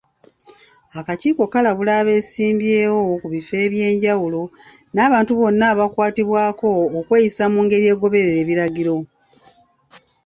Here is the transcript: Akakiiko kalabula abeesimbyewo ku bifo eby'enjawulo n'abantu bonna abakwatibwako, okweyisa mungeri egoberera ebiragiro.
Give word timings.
Akakiiko 0.99 1.43
kalabula 1.53 1.91
abeesimbyewo 2.01 2.99
ku 3.21 3.27
bifo 3.33 3.53
eby'enjawulo 3.65 4.41
n'abantu 4.93 5.31
bonna 5.39 5.65
abakwatibwako, 5.73 6.69
okweyisa 6.99 7.43
mungeri 7.53 7.85
egoberera 7.93 8.37
ebiragiro. 8.43 8.95